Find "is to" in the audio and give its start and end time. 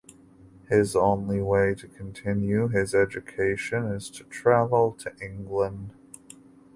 3.93-4.23